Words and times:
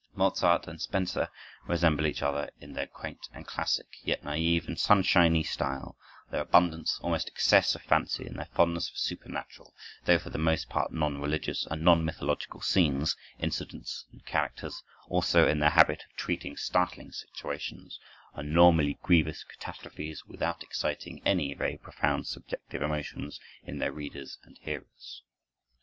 Mozart 0.15 0.67
and 0.67 0.81
Spenser 0.81 1.29
resemble 1.67 2.07
each 2.07 2.23
other 2.23 2.49
in 2.59 2.73
their 2.73 2.87
quaint 2.87 3.27
and 3.33 3.45
classic, 3.45 3.85
yet 4.01 4.23
naïve 4.23 4.65
and 4.67 4.79
sunshiny 4.79 5.43
style, 5.43 5.95
their 6.31 6.41
abundance, 6.41 6.97
almost 7.03 7.27
excess 7.29 7.75
of 7.75 7.83
fancy, 7.83 8.25
and 8.25 8.39
their 8.39 8.47
fondness 8.51 8.89
for 8.89 8.97
supernatural, 8.97 9.75
though 10.05 10.17
for 10.17 10.31
the 10.31 10.39
most 10.39 10.69
part 10.69 10.91
non 10.91 11.21
religious 11.21 11.67
and 11.69 11.83
non 11.83 12.03
mythological 12.03 12.61
scenes, 12.61 13.15
incidents, 13.37 14.07
and 14.11 14.25
characters; 14.25 14.81
also 15.07 15.47
in 15.47 15.59
their 15.59 15.69
habit 15.69 16.01
of 16.09 16.15
treating 16.17 16.57
startling 16.57 17.11
situations 17.11 17.99
and 18.33 18.51
normally 18.51 18.97
grievous 19.03 19.43
catastrophes 19.43 20.25
without 20.25 20.63
exciting 20.63 21.21
any 21.27 21.53
very 21.53 21.77
profound 21.77 22.25
subjective 22.25 22.81
emotions 22.81 23.39
in 23.63 23.77
their 23.77 23.91
readers 23.91 24.39
and 24.45 24.57
hearers. 24.61 25.21